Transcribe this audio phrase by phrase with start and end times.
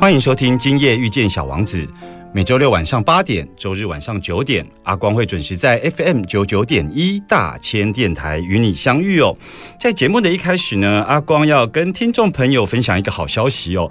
[0.00, 1.86] 欢迎收听《今夜遇见小王子》。
[2.32, 9.36] 每周六晚上八点，周日晚上九点，阿光会准时在 FM 九九点一大千电台与你相遇哦。
[9.80, 13.90] 在节目的一开始呢，阿光要跟听众朋友分享一个好消息哦，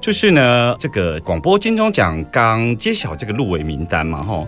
[0.00, 4.46] 就是呢，这个广播金钟奖刚揭晓这个入围名单嘛，吼。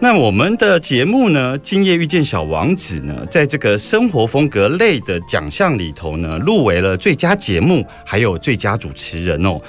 [0.00, 9.60] 那我们的节目呢，《今夜遇见小王子》呢，在这个生活风格类的奖项里头呢，入围了最佳节目，还有最佳主持人哦。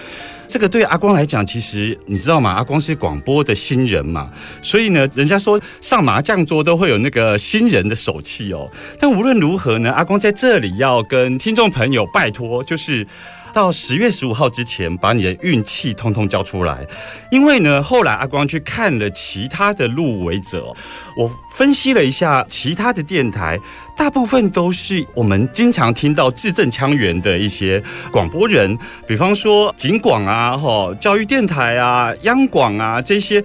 [0.51, 2.51] 这个对阿光来讲，其实你知道吗？
[2.51, 4.29] 阿光是广播的新人嘛，
[4.61, 8.69] 所以呢，人家说上麻将桌都会有那个新人的手气哦。
[8.99, 13.07] 但无论如何呢，阿光在这里要跟听众朋友拜托，就是。
[13.53, 16.87] 到十月十五号之前，把你的运气通通交出来。
[17.29, 20.73] 因为呢，后来阿光去看了其他的入围者，
[21.17, 23.59] 我分析了一下其他的电台，
[23.95, 27.81] 大部分都是我们经常听到字正腔圆的一些
[28.11, 33.43] 广播人，比方说警广啊、哈教育电台啊、央广啊这些。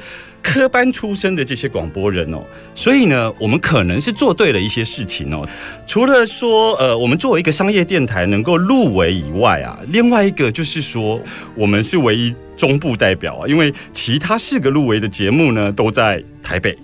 [0.48, 2.40] 科班出身的这些广播人哦，
[2.72, 5.44] 所以呢，我们可能是做对了一些事情哦。
[5.88, 11.20] 除了说，呃，我们作为一个商业电台能够入围以外啊，另外一个就是说，
[11.56, 16.78] 我们是唯一中部代表啊，因为其他四个入围的节目呢都在台北，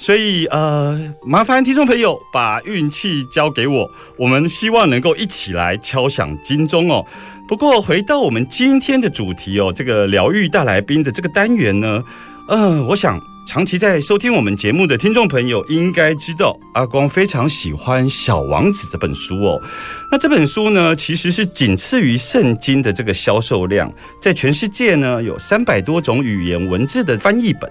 [0.00, 7.04] 所以呃，麻烦听众朋友把运气交给我，我们希望能够一起来敲响金钟哦。
[7.46, 12.02] 不过回到我们今天的主题哦，这个疗愈大来宾的这个单元呢。
[12.48, 19.60] 嗯，我想长期在收听我们节目的听众朋友应该知道，阿光非常喜欢《小王子》这本书哦。
[20.10, 27.70] 那这本书呢，其实是仅次于圣经的这个销售量，在全世界呢有三百多种语言文字的翻译本。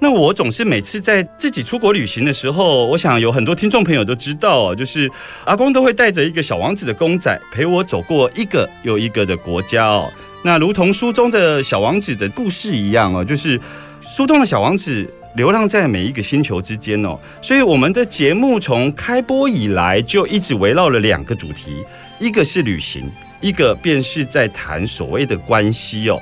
[0.00, 5.10] 那我总是每次在自己出国旅行的时候，我想有很多听众朋友都知道哦，就是
[5.44, 10.10] 阿公都会带着一个小王子的公仔陪我走过一个又一个的国家哦。
[10.42, 13.60] 那如同书中的小王子的故事一样哦，就是。
[14.08, 21.76] 书中的小王子流浪在每一个星球之间哦，所以我们的节目从开播以来就一直围绕了两个主题，
[22.18, 23.08] 一个是旅行，
[23.40, 26.20] 一个便是在谈所谓的关系哦。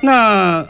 [0.00, 0.64] 那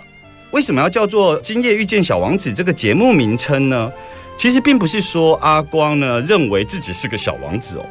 [0.55, 3.91] 为什么要叫做《今夜遇见小王子》这个节目名称呢？
[4.39, 7.85] 其实并不是说阿光呢认为自己是个小王子哦。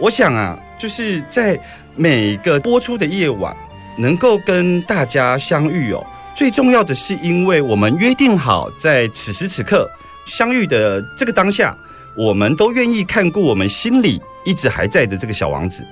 [0.00, 1.56] 我想啊，就是在
[1.94, 3.56] 每个播出的夜晚，
[3.96, 6.04] 能够跟大家相遇哦。
[6.34, 9.88] 最重要的是，因为我们约定好在此时此刻
[10.26, 11.78] 相遇的这个当下，
[12.18, 15.86] 我们都愿意看顾我们心里一直还在的这个小王子。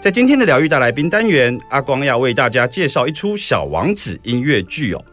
[0.00, 5.04] 在今天的疗愈大来宾单元，阿光要为大家介绍一出小王子音乐剧哦。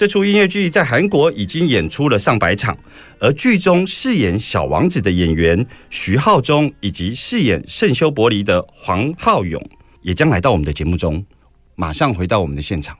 [0.00, 2.74] 这出音乐剧在韩国已经演出了上百场，
[3.18, 9.62] 而剧中饰演小王子的演员徐浩中以及饰演圣修伯里的黄浩勇，
[10.00, 11.22] 也将来到我们的节目中。
[11.74, 12.96] 马上回到我们的现场。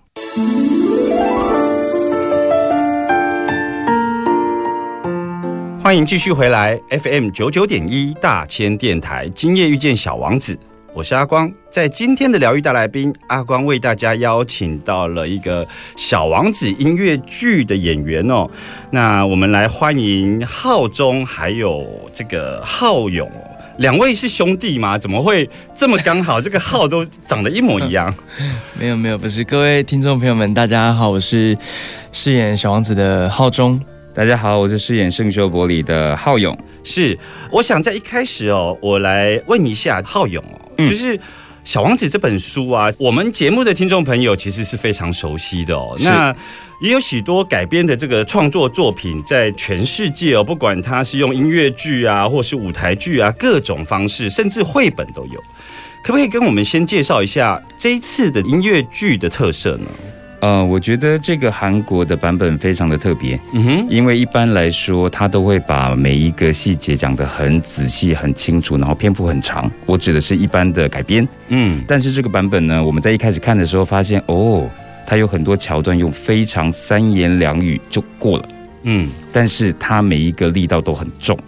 [5.82, 10.58] 欢迎继续回来，FM 九九点一大千电台，今夜遇见小王子，
[10.92, 11.50] 我是阿光。
[11.70, 15.66] 在今天的疗愈大来宾，阿光为大家邀请到了一个
[15.96, 18.48] 小王子音乐剧的演员哦。
[18.90, 23.30] 那我们来欢迎浩中还有这个浩勇
[23.78, 24.98] 两位是兄弟吗？
[24.98, 26.40] 怎么会这么刚好？
[26.40, 28.12] 这个浩都长得一模一样。
[28.76, 31.56] 没有没有，不是各位听众朋友们，大家好，我是
[32.10, 33.80] 饰演小王子的浩中。
[34.12, 36.56] 大家好，我是饰演圣修伯里的浩勇。
[36.82, 37.16] 是，
[37.52, 41.16] 我想在一开始哦，我来问一下浩勇哦，嗯就是
[41.64, 45.96] 《小王子》这本书啊，我们节目的听众朋友其实是非常熟悉的哦。
[46.00, 46.34] 那
[46.80, 55.40] 也有许多改编的这个创作作品，在全世界哦，不管它是用音乐剧啊，或是舞台剧啊，各种方式，甚至绘本都有。
[56.02, 59.86] 可不可以跟我们先介绍一下这一次的音乐剧的特色呢？
[60.40, 69.70] 呃，我觉得这个韩国的版本非常的特别，嗯哼，因为一般来说，他都会把每一个细节讲得很仔细、很清楚，然后篇幅很长。
[69.84, 74.66] 我指的是一般的改编，嗯，但是这个版本呢，我们在一开始看的时候发现，哦，
[75.06, 78.48] 它有很多桥段用非常三言两语就过了，
[78.84, 79.10] 嗯。
[79.30, 81.38] 但是它每一个力道都很重。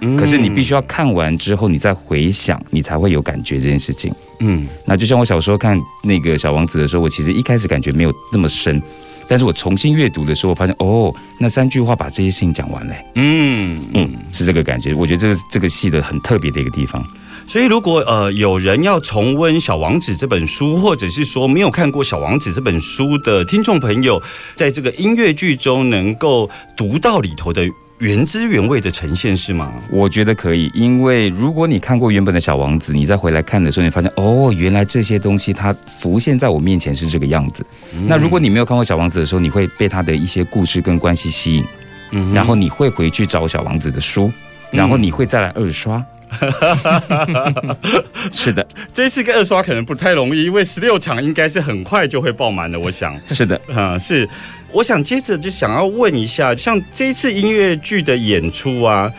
[0.00, 4.12] 嗯可是你必须要看完之后，你再回想，你才会有感觉这件事情。
[4.40, 8.82] 嗯那就像我小时候看那个小王子的时候，我其实一开始感觉没有那么深，
[9.28, 14.94] 但是我重新阅读的时候，我发现哦，那三句话把这些事情讲完嘞，嗯嗯，是这个感觉。
[14.94, 17.04] 我觉得这个这个戏的很特别的一个地方。
[17.46, 24.22] 所以，如果呃有人要重温《小王子》这本书，或者是说没有看过《小王子》这本书的听众朋友，
[24.54, 27.68] 在这个音乐剧中能够读到里头的
[28.00, 29.74] 原汁原味的呈现，是吗？
[29.90, 37.62] 我觉得可以，因为如果你看过原本的小王子，你再回来看的时候，你发现哦，原来这些东西它浮现在我面前是这个样子。
[38.06, 41.64] 那如果你没有看过小王子的时候，你会被他的一些故事跟关系吸引，
[42.12, 44.32] 嗯然后你会回去找小王子的书，
[44.70, 46.02] 然后你会再来二刷。
[48.30, 53.18] 是的，这次跟二刷可能不太容易，因为十六场应该是很快就会爆满的，我想。
[53.28, 53.60] 是的。
[53.74, 54.28] 啊、是，
[54.72, 59.10] 我想接着就想要问一下，像这次音乐剧的演出啊，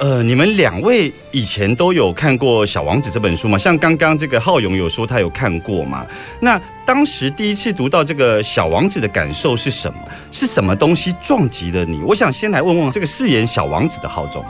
[0.00, 3.58] 呃，你们两位以前都有看过《小王子》这本书吗？
[3.58, 6.06] 像刚刚这个浩勇有说他有看过嘛？
[6.40, 10.00] 那当时第一次读到这个《小王子》的感受是什么？
[10.32, 12.00] 是什么东西撞击了你？
[12.02, 14.42] 我想先来问问这个饰演小王子的浩总。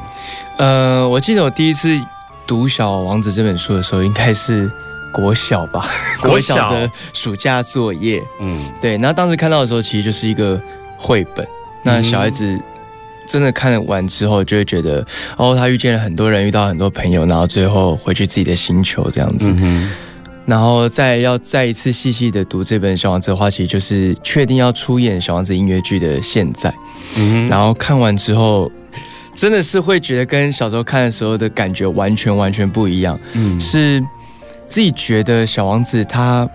[0.57, 2.01] 呃，我记得我第一次
[2.47, 4.71] 读《小王子》这本书的时候，应该是
[5.13, 5.91] 国小吧，
[6.23, 8.23] 国小国小的暑假作业。
[8.43, 10.61] 嗯对，然后当时看到的时候，其实就是一个
[10.97, 11.45] 绘本。
[11.83, 12.57] 那小孩子
[13.31, 15.07] 真的看完之后，就会觉得，
[15.37, 19.55] 哦，他遇见了很多人，遇到很多朋友，然后最后回去自己的星球这样子。
[19.59, 19.93] 嗯，
[20.47, 26.75] 然后再要再一次细细的读这本《小王子》的话，其实就是确定要出演《小王子》音乐剧的现在。
[27.19, 28.69] 嗯然后看完之后，
[29.37, 33.17] 真的是会觉得跟小时候看的时候的感觉完全完全不一样。
[33.35, 34.03] 嗯是
[34.67, 36.49] 自己觉得小王子他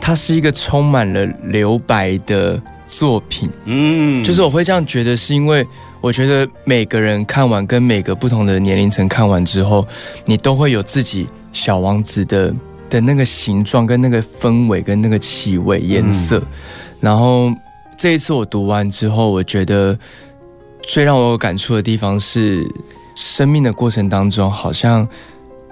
[0.00, 4.24] 他是一个充满了留白的作品，嗯。
[4.24, 5.66] 就是我会这样觉得，是因为
[6.00, 9.86] 我觉得每个人看完跟每个不同的年龄层看完之后，
[10.24, 12.54] 你都会有自己小王子的
[12.88, 16.42] 的那个形状跟那个氛围跟那个气味颜色，
[17.00, 17.52] 然后
[17.98, 19.98] 这一次我读完之后，我觉得
[20.82, 22.66] 最让我有感触的地方是，
[23.14, 25.06] 生命的过程当中，好像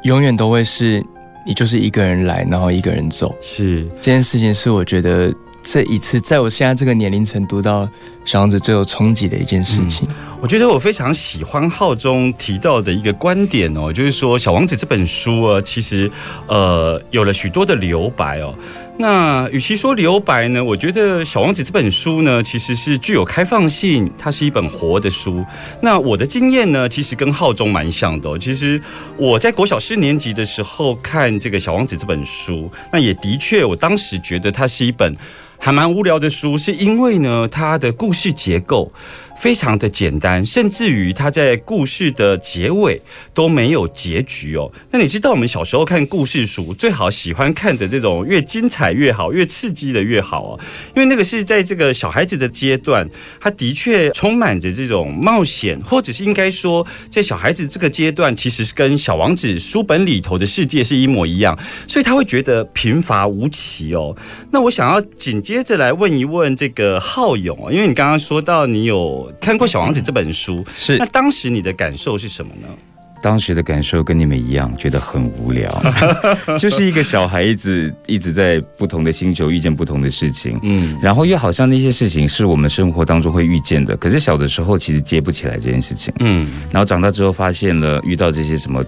[0.02, 1.02] 永远都会是
[1.46, 3.34] 你就是一个人来，然后一个人走。
[3.40, 5.32] 是这件事情是我觉得
[5.62, 7.88] 这一次在我现在这个年龄层读到
[8.24, 10.08] 小王子最有冲击的一件事情。
[10.40, 16.10] 我觉得我非常喜欢浩中提到的一个观点哦，就是说《小王子》这本书啊，其实
[16.46, 18.54] 呃有了许多的留白哦。
[18.98, 25.44] 那与其说留白呢，我觉得《小王子》这本书呢，其实是具有开放性，它是一本活的书。
[25.82, 28.80] 那我的经验呢，其实跟浩中蛮像的、其实
[29.18, 35.14] 我在国小四年级的时候看这个《小王子》这本书，那也的确，我当时觉得它是一本
[35.58, 38.90] 还蛮无聊的书，是因为呢，它的故事结构。
[39.38, 43.00] 非常的简单，甚至于它在故事的结尾
[43.34, 44.72] 都没有结局哦。
[44.90, 50.60] 那你知道我们小时候看故事书，最好喜欢看的这种越精彩越好，越刺激的越好哦，
[50.94, 53.08] 因为那个是在这个小孩子的阶段，
[53.40, 64.16] 他的确充满着这种冒险，或者是应该说，在小孩子这个阶段，其实是跟小王子书本里头的世界是一模一样，所以他会觉得贫乏无奇哦。
[64.50, 70.96] 那我想要紧接着来问一问这个浩勇，因为你刚刚说到你有看过《小王子》这本书，是。
[70.98, 72.68] 那当时你的感受是什么呢？
[73.22, 75.70] 当时的感受跟你们一样，觉得很无聊，
[76.58, 80.96] 就是一个小孩子一直在不同的星球遇见不同的事情，嗯。
[81.02, 86.46] 然后又好像那些事情是我们生活当中会遇见的，可是小的时候其实接不起来这件事情，嗯。
[86.70, 88.84] 然后长大之后发现了遇到这些什么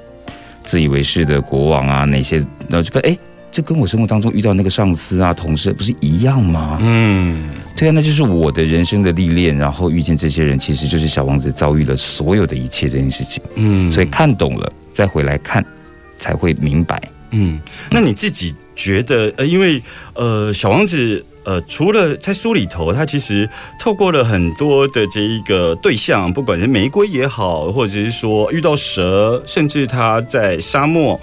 [0.63, 2.37] 自以为是的国王啊，哪些，
[2.69, 3.19] 然后就发现哎。
[3.51, 6.79] 这跟我生活当中遇到那个上司啊、同事不是一样吗？
[6.81, 13.43] 嗯对啊，那就是我的人生的历练，然后遇见这些人，其实就是小王子遭遇了所有的一切这件事情。
[13.55, 15.65] 嗯所以看懂了，再回来看，
[16.19, 17.01] 才会明白。
[17.31, 19.83] 嗯，那你自己觉得，呃，因为
[20.15, 21.25] 呃，小王子。
[21.45, 23.49] 呃，除了在书里头，他其实
[23.81, 31.19] 透过了很多的这一个对象，不管是玫瑰也好，或者是说遇到蛇，甚至他在沙漠。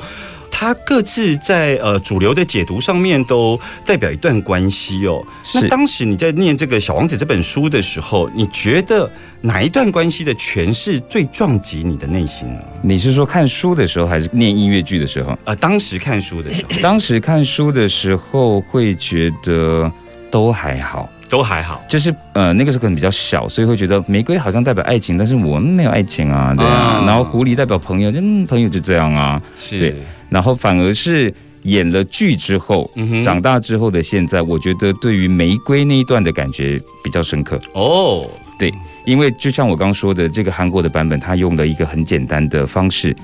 [0.58, 5.22] 它各自在呃主流的解读上面都代表一段关系哦。
[5.54, 12.62] 那当时你在念这个《小王子》这本书的时候，你觉得哪一段关系的诠释最撞击你的内心呢？
[12.82, 15.38] 你是说看书的时候，还是念音乐剧的时候？
[15.44, 19.92] 呃，当时看书的时候，当时看书的时候会觉得
[20.32, 27.04] 都还好，都还好，就是呃那个时候可能比较小，所以会觉得玫瑰好像代表爱情，但是我们没有爱情啊，对啊。
[27.06, 29.96] 然后狐狸代表朋友，嗯，朋友就这样啊，是对。
[30.30, 32.90] 然后反而是演了剧之后，
[33.24, 37.60] 长大之后的现在，我觉得对于玫瑰那一段的感觉比较深刻。
[37.74, 38.30] 哦，
[38.60, 38.74] 对，
[39.06, 43.16] 因为就像我刚说的，这个韩国的版本，他用了一个很简单的方式，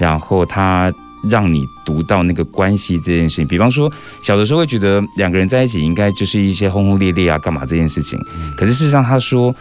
[0.00, 0.92] 然后它
[1.28, 3.46] 让你读到那个关系这件事情。
[3.46, 3.90] 比方说，
[4.22, 8.18] 小的时候会觉得两个人在一起应该就是一些轰轰烈烈啊，干嘛这件事情。
[8.56, 9.54] 可是事实上，他说。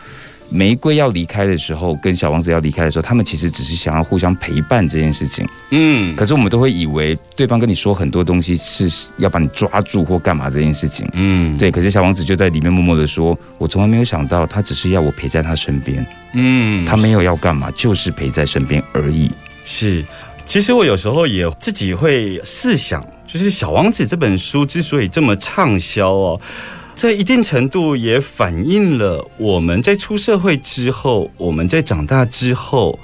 [0.51, 5.43] 玫瑰要离开的时候，跟小王子要离开的时候，他们其实只是想要互相陪伴这件事情。
[5.71, 11.09] 嗯，可是我们都会以为对方跟你说很多东西是要把你抓住或干嘛这件事情。
[11.13, 11.71] 嗯，对。
[11.71, 16.05] 可是小王子就在里面默默的说：“我从来没有想到，他只是要我陪在他身边。
[16.35, 19.31] 嗯，他没有要干嘛，就是陪在身边而已。”
[19.65, 20.05] 是，
[20.47, 26.39] 其实我有时候也自己会试想，就是《小王子》这本书之所以这么畅销哦。
[26.95, 32.97] 在一定程度也反映了我们在出社会之后，我们在长大之后，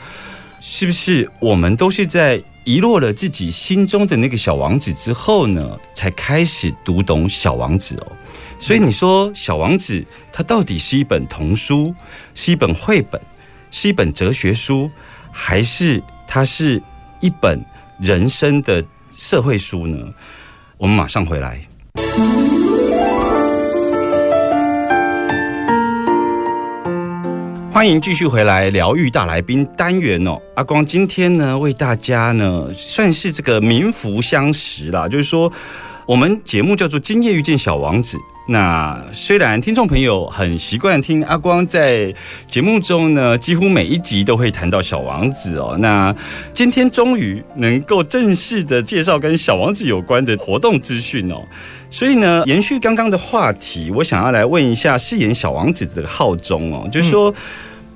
[0.61, 8.07] 是不是我们都是在遗落了自己心中的那个小王子之后呢，才开始读懂小王子哦？
[8.59, 11.93] 所以你说小王子它到底是一本童书，
[12.33, 13.19] 是一本绘本，
[13.71, 14.89] 是一本哲学书，
[15.33, 16.81] 还是它是
[17.21, 17.63] 一本
[17.99, 19.97] 人生的社会书呢？
[20.77, 21.61] 我们马上回来。
[27.71, 35.51] 欢迎继续回来疗愈大来宾单元哦，阿光今天呢为大家呢算是这个名符相识啦，就是说
[36.11, 38.19] 我们节目叫做今夜遇见小王子。
[38.49, 42.13] 那虽然听众朋友很习惯听阿光在
[42.49, 46.13] 节目中呢，几乎每一集都会谈到小王子哦，那
[46.53, 51.41] 今天终于能够正式的介绍跟小王子有关的活动资讯哦。
[51.89, 57.33] 所以呢，延续刚刚的话题，我想要来问一下饰演小王子的浩中哦，就是说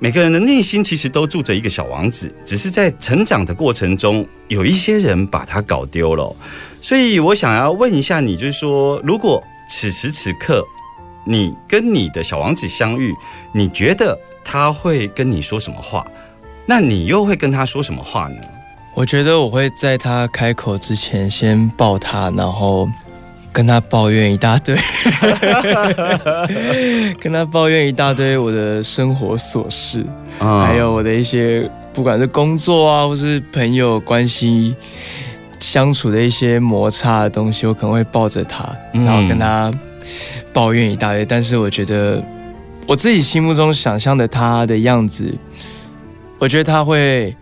[0.06, 6.32] 每个人的内心其实都住着一个小王子，只是在成长的过程中，有一些人把他搞丢了。
[6.80, 10.64] 所以我想要问一下你，就是说，如果此时此刻
[11.24, 13.12] 你跟你的小王子相遇，
[13.52, 16.06] 你觉得他会跟你说什么话？
[16.66, 18.36] 那你又会跟他说什么话呢？
[18.94, 22.88] 我觉得我会在他开口之前先抱他，然后。
[23.56, 24.76] 跟他抱怨一大堆，
[27.18, 30.04] 跟他抱怨一大堆我的生活琐事，
[30.38, 34.74] 还有我的一些不管是工作啊，或是朋友关系
[35.58, 39.72] 相处的一些摩擦的东西，我可能会抱着他，然后跟他
[40.52, 41.24] 抱怨一大堆。
[41.24, 42.22] 但是我觉得
[42.86, 45.34] 我自己心目中想象的他的样子，
[46.38, 47.34] 我觉得他会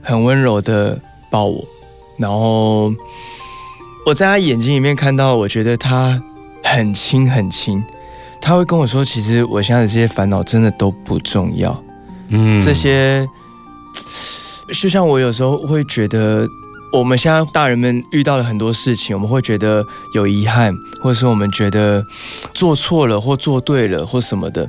[0.00, 0.98] 很温柔的
[1.28, 1.62] 抱我，
[2.16, 2.90] 然后。
[4.06, 6.22] 我在他眼睛里面看到，我觉得他
[6.62, 7.82] 很轻很轻，
[8.38, 11.82] 他会跟我说：“其实我现在的这些烦恼真的都不重要。”
[12.28, 13.26] 嗯，这些
[14.68, 16.46] 就像我有时候会觉得，
[16.92, 19.82] 我们现在大人们遇到了很多事情，我们会觉得
[20.14, 22.04] 有遗憾，或者说我们觉得
[22.52, 24.68] 做错了或做对了或什么的。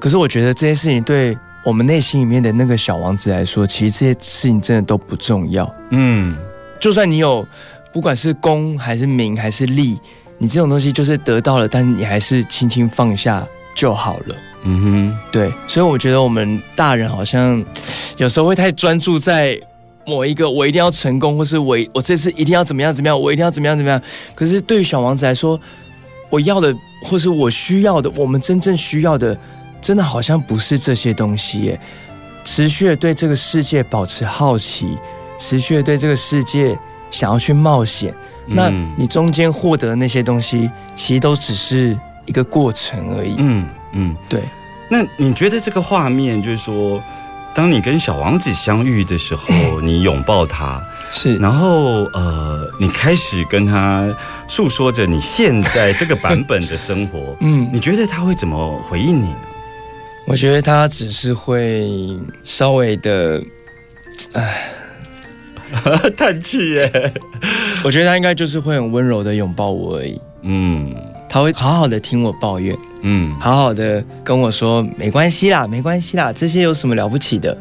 [0.00, 5.72] 可是我觉得这些事情对我们内心里面的那个小王子来说，其实这些事情真的都不重要。
[5.90, 6.36] 嗯，
[6.80, 7.46] 就算你有。
[7.94, 9.96] 不管是功还是名还是利，
[10.36, 14.36] 你这种东西就是得到了，但你还是轻轻放下就好了。
[14.64, 17.64] 嗯哼，对，所以我觉得我们大人好像
[18.16, 19.56] 有时候会太专注在
[20.04, 24.02] 某一个，我一定要成功，或是我我这次一定要怎么样怎么样，我一定要怎么样怎么样。
[24.34, 25.60] 可是对于小王子来说，
[26.30, 26.74] 我要的
[27.04, 29.38] 或是我需要的，我们真正需要的，
[29.80, 31.80] 真的好像不是这些东西耶。
[32.42, 34.98] 持续的对这个世界保持好奇，
[35.38, 36.76] 持续的对这个世界。
[37.14, 38.12] 想要去冒险，
[38.44, 43.36] 那你中间获得那些东西，其实都只是一个过程而已。
[43.38, 44.40] 嗯嗯，对。
[44.88, 47.00] 那你觉得这个画面，就是说，
[47.54, 49.46] 当你跟小王子相遇的时候，
[49.80, 54.04] 你拥抱他，是，然后呃，你开始跟他
[54.48, 59.38] 诉说着你现在这个版本的生活， 嗯，你觉得他会怎么回应你呢？
[60.26, 61.88] 我觉得他只是会
[62.42, 63.40] 稍微的，
[64.32, 64.64] 唉。
[66.16, 67.12] 叹气耶。
[67.82, 70.20] 我觉得他应该就是会很温柔的拥抱我而已。
[70.42, 70.94] 嗯
[71.28, 77.56] 他会好好的听我抱怨，嗯好好的跟我说没关系啦，没关系啦，这些有什么了不起的？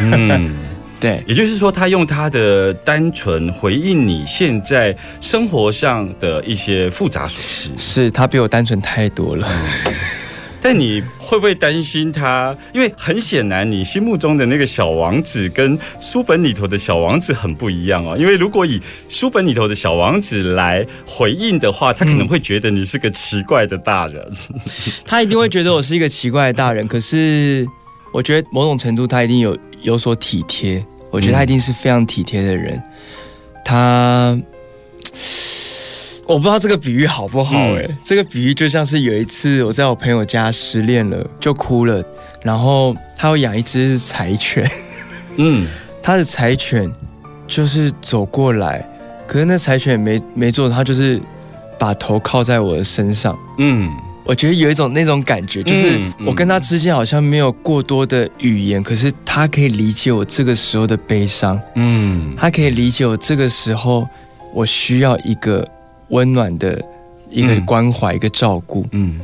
[0.00, 0.54] 嗯。
[1.00, 9.48] 对，也就是说，他用他的单纯回应你现在生活上的一些复杂琐事，是他比我单纯太多了。
[10.60, 12.56] 但你会不会担心他？
[12.74, 18.16] 因为很显然，你心目中的那个小王子跟书本里头的小王子很不一样哦。
[18.18, 24.32] 因为如果以书本里头的小王子来回应的话，他可能会觉得你是个奇怪的大人。
[25.06, 27.66] 他一定会觉得我是一个奇怪的大人，可是
[28.12, 32.82] 我觉得某种程度他一定有有所体贴，我觉得他一定是非常体贴的人。
[33.64, 34.40] 他，
[36.28, 42.04] 我不知道这个比喻好不好哎、嗯这个比喻就像是有一次我在我朋友家失恋了，就哭了，
[42.42, 44.70] 然后他会养一只柴犬，
[45.38, 45.66] 嗯。
[46.02, 46.90] 他的柴犬
[47.46, 48.86] 就是走过来，
[49.26, 51.20] 可是那柴犬没没做，他就是
[51.78, 53.36] 把头靠在我的身上。
[53.58, 53.90] 嗯。
[54.24, 62.34] 我觉得有一种那种感觉，就是我跟他之间好像没有过多的语言，可是他可以理解我这个时候的悲伤，嗯。
[62.36, 64.06] 他可以理解我这个时候
[64.52, 65.66] 我需要一个
[66.10, 66.82] 温暖的
[67.30, 68.86] 一个嗯关怀、一个照顾。
[68.92, 69.20] 嗯。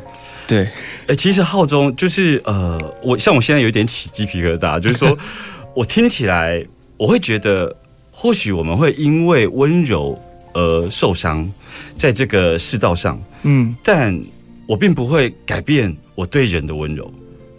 [0.47, 0.69] 对，
[1.07, 5.17] 哎、其实浩中就是呃，我像我现在有点起鸡皮疙瘩，就是说
[5.75, 6.63] 我听起来
[6.99, 7.75] 我会觉得，
[8.11, 10.21] 或许我们会因为温柔
[10.53, 11.51] 而受伤，
[11.97, 14.21] 在这个世道上，嗯但
[14.69, 17.11] 我并不会改变我对人的温柔。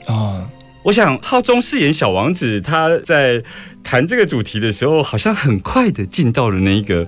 [0.05, 0.47] 啊，
[0.83, 3.41] 我想浩中饰演小王子，他在
[3.83, 7.07] 谈这个主题的时候，好像很快的进到了那一个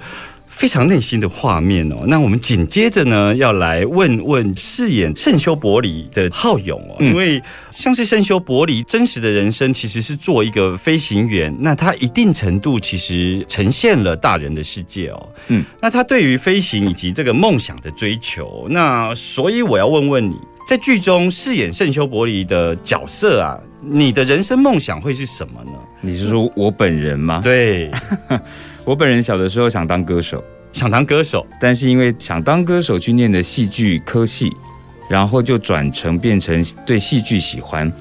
[0.58, 2.04] 非常内心的画面哦。
[2.08, 7.40] 那我们紧接着呢，要来问问饰演圣修伯里的浩勇哦，嗯因为
[7.76, 15.30] 像是圣修伯里真实的人生其实是做一个飞行员，那他一定程度其实呈现了大人的世界哦。
[15.50, 20.36] 嗯，那他对于飞行以及这个梦想的追求，那所以我要问问你。
[20.68, 25.80] 在剧中饰演圣修伯里的角色啊，你的人生梦想会是什么呢？
[26.02, 27.40] 你是说我本人吗？
[27.42, 27.90] 对，
[28.84, 30.44] 我本人小的时候想当歌手，
[30.78, 34.56] 想当歌手，但是因为想当歌手去念的戏剧科系，
[35.10, 37.92] 然后就转成变成对戏剧喜欢，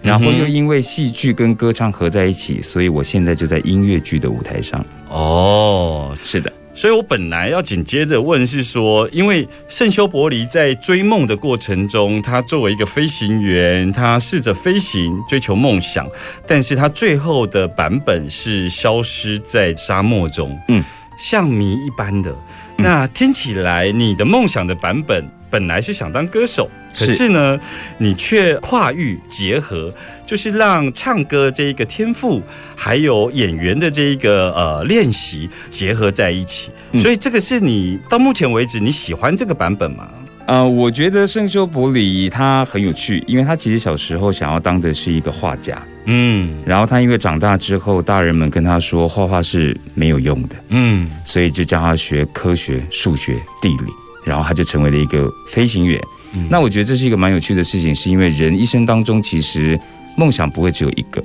[0.00, 4.82] 然后又因为戏剧跟歌唱合在一起，所以我现在就在音乐剧的舞台上。
[5.10, 16.08] 哦，是的，所以我本来要紧接着问是说，因为圣修伯里在追梦的过程中，他作为一个飞行员，他试着飞行追求梦想，
[16.46, 20.82] 但是他最后的版本是消失在沙漠中，嗯，
[21.22, 22.34] 像谜一般的。
[22.76, 27.56] 那听起来你的梦想的版本本来是想当歌手，可是是呢，
[27.98, 29.94] 你却跨域结合，
[30.26, 32.42] 就是让唱歌这一个天赋，
[32.74, 36.72] 还有演员的这一个呃练习结合在一起。
[36.90, 40.08] 嗯所以这个是你到目前为止你喜欢这个版本吗？
[40.46, 46.54] 呃，我觉得圣修伯里他很有趣，因为他其实小时候想要当的是一个画家，嗯。
[46.64, 51.10] 然后他因为长大之后，大人们跟他说画画是没有用的，嗯。
[51.24, 53.90] 所以就教他学科学、数学、地理，
[54.24, 56.00] 然后他就成为了一个飞行员。
[56.34, 56.46] 嗯。
[56.50, 59.78] 那我觉得这是一个蛮有趣的事情，是因为人一生当中其实
[60.16, 61.22] 梦想不会只有一个，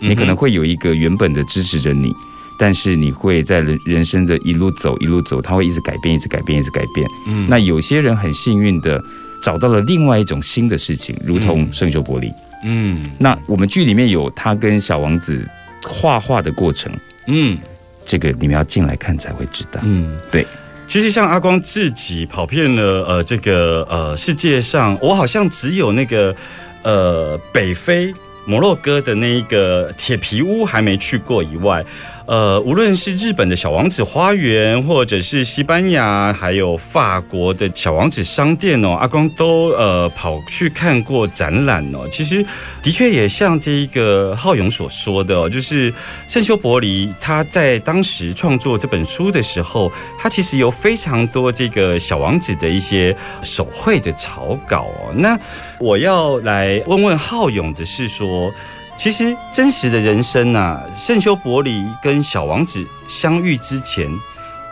[0.00, 2.12] 你可能会有一个原本的支持着你，
[2.58, 7.06] 但是你会在人人生的一路走一路走，他会一直改变，一直改变，一直改变。
[7.26, 7.46] 嗯。
[7.48, 9.02] 那有些人很幸运的
[9.44, 12.32] 找到了另外一种新的事情，如同圣修伯里。
[12.64, 15.46] 嗯那我们剧里面有他跟小王子
[15.82, 16.90] 画画的过程，
[17.26, 17.58] 嗯
[18.06, 19.80] 这个你们要进来看才会知道。
[19.82, 20.46] 嗯，对。
[20.86, 26.34] 其实像阿光自己跑遍了呃这个呃世界上，我好像只有那个
[26.82, 28.14] 呃北非
[28.46, 31.84] 摩洛哥的那一个铁皮屋还没去过以外，
[32.26, 42.08] 呃，无论是日本的小王子花园，或者是西班牙，还有法国的小王子商店哦，阿光都呃跑去看过展览哦。
[42.10, 42.42] 其实
[42.82, 45.92] 的确也像这一个浩勇所说的哦，就是
[46.26, 55.12] 圣修伯里他在当时创作这本书的时候，他其实有非常多这个小王子的一些手绘的草稿哦。
[55.14, 55.38] 那
[55.78, 58.50] 我要来问问浩勇的是说。
[58.96, 64.10] 其实真实的人生啊，圣修伯里跟小王子相遇之前，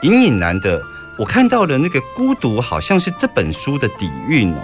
[0.03, 0.81] 隐隐然的，
[1.19, 4.61] 我看到了那个孤独，好像是这本书的底蕴哦。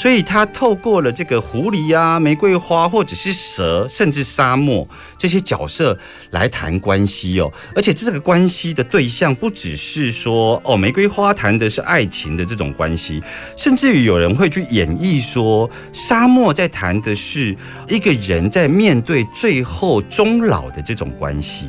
[0.00, 5.98] 所以他透过了这个狐狸啊、玫瑰花，或者是蛇，甚至沙漠这些角色
[6.30, 7.52] 来谈关系哦。
[7.76, 13.22] 而且这个关系的对象不只是说哦，玫瑰花谈的是爱情的这种关系，
[13.58, 17.54] 甚至于有人会去演绎说，沙漠在谈的是
[17.86, 21.68] 一个人在面对最后终老的这种关系。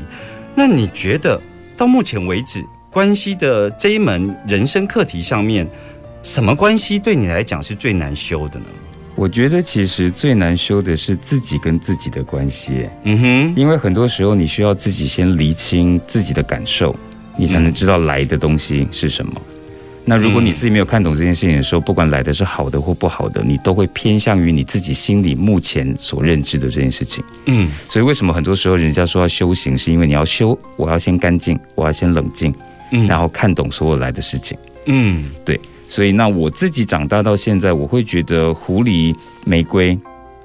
[0.56, 1.38] 那你觉得
[1.76, 5.70] 到目前为止，关系的这一门人生课题上面，
[6.23, 8.65] 什么关系对你来讲是最难修的呢？
[9.15, 16.95] 我觉得其实最难修的是自己跟自己的关系，嗯哼，因为很多时候你需要自己先厘清自己的感受，
[17.38, 19.34] 你才能知道来的东西是什么。
[20.05, 27.23] 那如果你自己没有看懂这件事情的时候，不管来的是好的或不好的，你都会偏向于你自己心里目前所认知的这件事情。
[27.45, 32.53] 嗯所以为什么很多时候人家说要修行，是因为你要修，我要先干净，我要先冷静，
[32.91, 34.57] 嗯然后看懂所有来的事情。
[34.86, 35.29] 嗯
[35.91, 39.13] 所以那我自己长大到现在，我会觉得狐狸、
[39.45, 39.99] 玫瑰，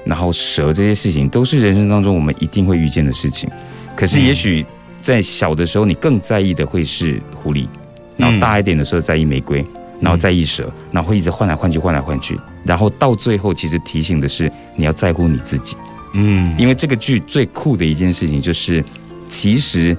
[0.05, 3.49] 然后蛇这些事情，都是人生当中我们一定会遇见的事情。
[3.95, 4.67] 可是也许
[5.01, 7.69] 在小的时候，你更在意的会是狐狸，
[8.17, 9.65] 然后大一点的时候在意玫瑰，
[10.01, 15.77] 然后在意蛇，然后会一直换来换去，换来换去，然后到最后，其实提醒的是你要在乎你自己。
[16.15, 18.85] 嗯因为这个剧最酷的一件事情就是，
[19.29, 19.97] 其实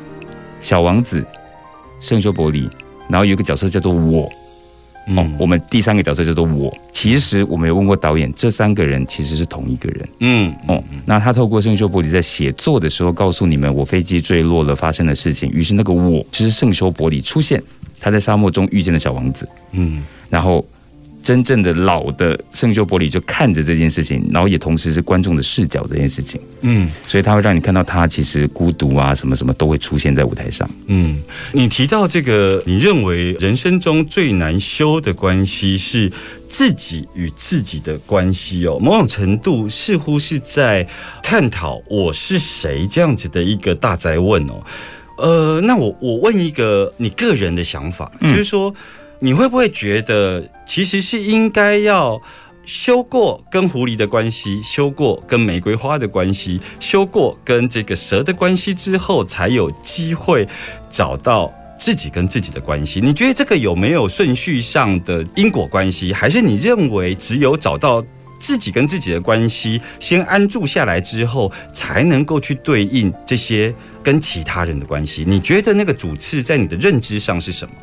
[0.60, 1.26] 小王子、
[2.02, 2.70] 圣修伯里，
[3.08, 4.30] 然后有一个角色叫做我。
[5.08, 6.76] 哦嗯，我们第三个角色叫做我。
[6.92, 10.10] 其实我们有问过导演，这三个人其实是同一个人。
[10.20, 15.50] 嗯哦，那他透过圣修伯里在写作的时候，告诉你们我飞机坠落了发生的事情。
[15.52, 17.62] 于是那个我就是圣修伯里出现，
[18.00, 20.66] 他在沙漠中遇见了小王子，嗯然后
[21.28, 26.40] 真正的老的圣修伯里就看着这件事情，然后也同时是观众的视角这件事情。
[26.62, 30.70] 嗯所以他会让你看到他其实孤独啊，什么什么都会出现在舞台上。
[30.86, 36.10] 嗯，你提到这个，你认为人生中最难修的关系是
[36.48, 40.88] 自己与自己的关系哦，某种程度似乎是在
[41.22, 44.64] 探讨我是谁这样子的一个大灾问哦。
[45.18, 48.74] 呃，那我我问一个你个人的想法，就是说，
[49.20, 52.22] 你会不会觉得其实是应该要
[52.66, 60.48] 修过跟狐狸的关系，修过跟玫瑰花的关系，修过跟这个蛇的关系之后，才有机会
[60.90, 63.00] 找到自己跟自己的关系。
[63.02, 66.14] 你觉得这个有没有顺序上的因果关系？
[66.14, 68.06] 还是你认为只有找到？
[68.40, 75.26] 自己跟自己的关系先安住下来之后，才能够去对应这些跟其他人的关系。
[75.28, 77.74] 你觉得那个主次在你的认知上是什么？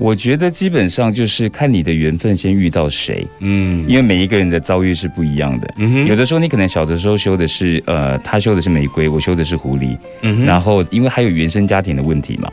[0.00, 5.74] 我觉得基本上就是看你的缘分先遇到谁，嗯因为每一个人的遭遇是不一样的。
[5.76, 12.48] 嗯有的时候你可能小的时候修的是呃，他修的是玫瑰，我修的是狐狸，嗯然后因为还有原生家庭的问题嘛，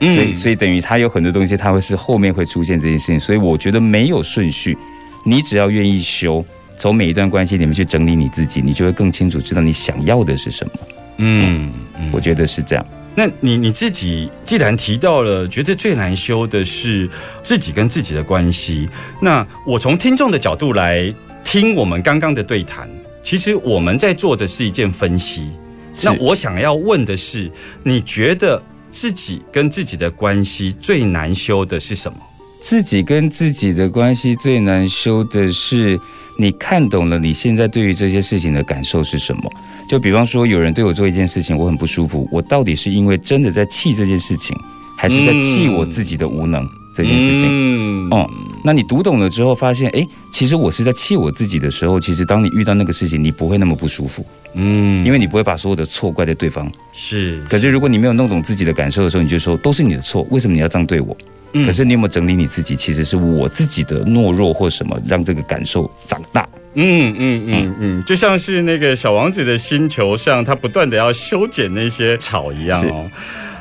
[0.00, 4.76] 嗯所以所以等于他有很多东西，他会是后面会出现这件事情，所以我觉得没有顺序，
[5.24, 6.42] 你只要愿意修，
[6.78, 10.72] 从每一段关系里面去整理你自己，你就会更清楚知道你想要的是什么。
[11.18, 11.70] 嗯
[12.00, 12.86] 嗯我觉得是这样。
[13.14, 17.08] 那你你自己既然提到了，觉得最难修的是
[17.42, 18.88] 自己跟自己的关系，
[19.20, 22.88] 那我从听众的角度来听我们刚刚的对谈，
[23.22, 25.50] 其实我们在做的是一件分析。
[26.04, 27.50] 那我想要问的是，
[27.82, 32.18] 你觉得自己跟自己的关系最难修的是什么？
[32.60, 35.98] 自己跟自己的关系最难修的是，
[36.38, 39.42] 你看懂了你现在对于这些事情的感受是什么。
[39.88, 44.54] 就比方说，有人对我做一件事情，我很不舒服，我到底是因为真的在气这件事情，
[44.96, 47.46] 还是在气我自己的无能这件事情？
[47.48, 48.28] 嗯哦，
[48.62, 56.70] 那你读懂了之后，发现，哎，其实我是在气我自己的时候，其实当你遇到那个事情，你不会那么不舒服，嗯因为你不会把所有的错怪在对方。
[56.92, 61.16] 是，可是如果你没有弄懂自己的感受的时候，你就说都是你的错，为什么你要这样对我？
[61.54, 62.76] 嗯可是你有没有整理你自己？
[62.76, 66.46] 其实是我自己的懦弱或什么，让这个感受长大。
[66.80, 73.10] 嗯嗯嗯嗯，就像是那个小王子的星球上，他不断的要修剪那些草一样哦。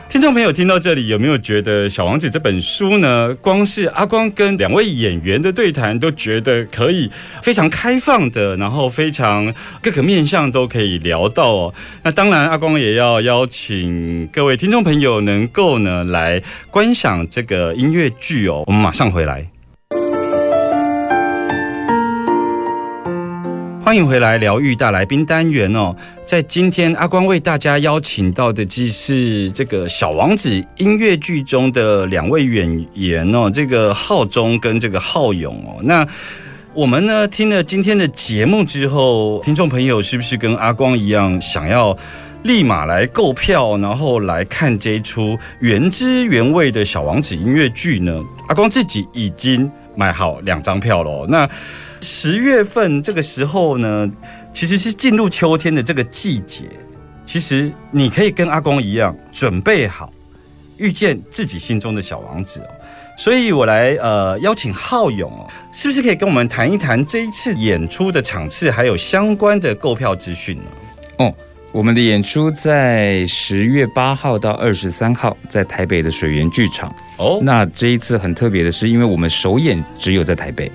[0.07, 3.35] 听众朋友听到这里，有没有觉得《小王子》这本书呢？
[3.41, 11.73] 光是阿光跟两位演员的对谈，都觉得可以非常开放的，然后非常各个面向都可以聊到哦。
[12.03, 18.63] 那当然，阿光也要邀请各位听众朋友能够呢来观赏这个音乐剧哦。
[18.67, 19.47] 我们马上回来。
[23.87, 25.95] 欢迎回来，疗愈大来宾单元哦。
[26.25, 35.77] 在今天，阿光为大家邀请到的，既是这个《小王子》音乐剧中的两位演员哦，这个浩中跟这个浩勇哦。
[35.83, 36.05] 那
[36.73, 41.97] 我们呢听了今天的节目之后，听众朋友是不是跟阿光一样，想要
[42.43, 48.21] 立马来购票，然后来看这一出原汁原味的《小王子》音乐剧呢？
[48.49, 51.25] 阿光自己已经买好两张票了。
[51.29, 51.49] 那
[52.07, 54.09] 十月份这个时候呢，
[54.53, 56.63] 其实是进入秋天的这个季节。
[57.25, 60.09] 其实你可以跟阿公一样，准备好
[60.77, 62.67] 遇见自己心中的小王子哦。
[63.17, 70.63] 所以我来呃邀请浩勇哦，是不是可以跟我们谈一谈这一次演出的场次，还有相关的购票资讯呢？
[71.17, 71.33] 哦
[71.73, 76.95] 我们的演出在十月八号到二十三号，在台北的水源剧场。
[77.17, 80.71] 哦那这一次很特别的是，因为我们首演只有在台北，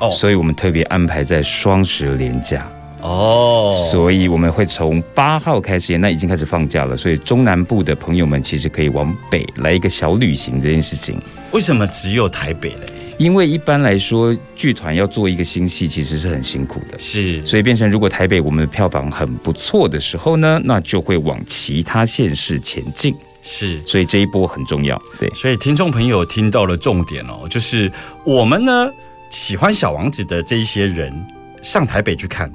[0.00, 2.66] 哦所以我们特别安排在双十连假。
[3.00, 11.20] 哦，所以我们会从八号开始演，那已经开始放假了，所以中南部的朋友们其实可以往北来一个小旅行这件事情。
[11.52, 12.86] 为什么只有台北嘞？
[13.18, 25.00] 因为一般来说，剧团要做一个新戏，其实是很辛苦的，是所以变成如果台北我们的票房很不错的时候呢，那就会往其他县市前进，是，所以这一波很重要。
[25.20, 27.92] 对，所以听众朋友听到了重点哦，就是
[28.24, 28.90] 我们呢
[29.34, 31.12] 喜欢小王子的这一些人
[31.60, 32.50] 上台北去看，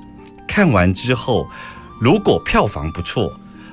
[0.47, 1.45] 看完之后
[1.99, 3.29] 如果票房不错，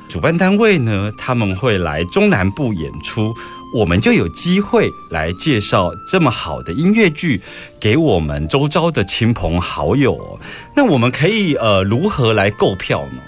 [0.08, 3.32] 主办单位呢他们会来中南部演出。
[3.72, 7.40] 我们就有机会来介绍这么好的音乐剧
[7.78, 10.40] 给我们周遭的亲朋好友、
[10.74, 13.22] 那我们可以呃如何来购票呢？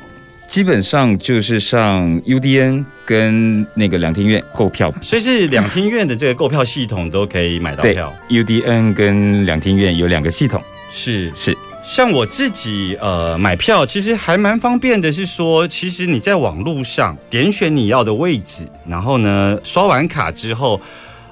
[0.49, 4.91] 基本上就是上 UDN 跟那个两厅院购票。
[5.03, 8.13] 所以是两厅院的这个购票系统都可以买到对票。
[8.31, 15.13] ，UDN 跟两厅院有两个系统，是是像我自己呃买票，其实还蛮方便的。
[15.13, 20.81] 是说，其实你在网络上点选你要的位置，然后呢刷完卡之后，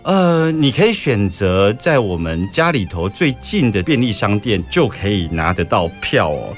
[0.03, 6.55] 呃，你可以选择在我们家里头最近的便利商店就可以拿得到票哦。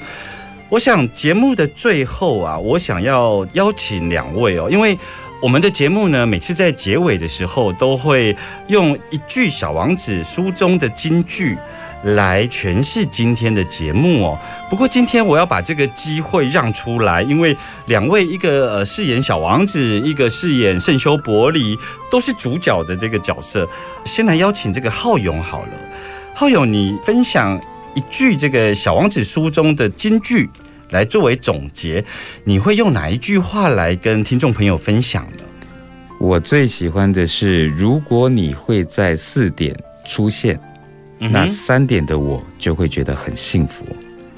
[0.69, 4.97] 我想节目的最后啊，我想要邀请两位哦，因为
[5.41, 8.35] 我们的节目呢，每次在结尾的时候都会
[8.67, 11.57] 用一句《小王子》书中的金句。
[12.03, 14.39] 来诠释今天的节目哦。
[14.69, 17.53] 不过今天我要把这个机会让出来，因为
[17.87, 21.77] 两位一个呃饰演小王子，一个饰演圣修伯里，
[22.09, 23.67] 都是主角的这个角色。
[24.05, 25.71] 先来邀请这个浩勇好了，
[26.33, 27.59] 浩勇，你分享
[27.99, 30.49] 一句这个小王子书中的金句
[30.91, 32.01] 来作为总结，
[32.45, 35.43] 你会用哪一句话来跟听众朋友分享呢？
[36.17, 40.57] 我最喜欢的是，如果你会在四点出现，
[41.19, 43.85] 嗯那三点的我就会觉得很幸福。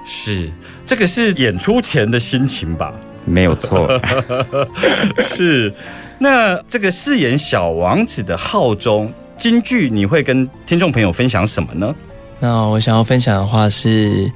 [0.04, 0.50] 是
[0.84, 2.91] 这个是演出前的心情吧？
[3.26, 3.88] 没有错，
[5.21, 5.71] 是，
[6.17, 11.95] 那这个饰演小王子的浩中金句，你会跟听众朋友分享什么呢？
[12.41, 14.30] 那我想要分享的话是，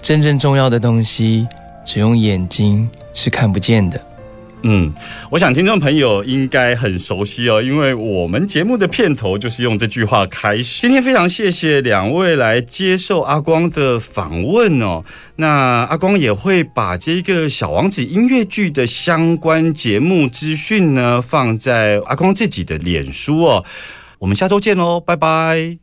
[0.00, 1.48] 真正重要的东西，
[1.84, 4.00] 只用眼睛是看不见的。
[4.62, 4.92] 嗯，
[5.30, 10.80] 我想听众朋友应该很熟悉哦，因为我们节目的片头就是用这句话开始。
[10.80, 15.04] 今天非常谢谢两位来接受阿光的访问哦。
[15.36, 23.64] 那阿光也会把这个小王子音乐剧的相关节目资讯呢放在阿光自己的脸书哦。
[24.18, 25.78] 我们下周见喽，拜拜。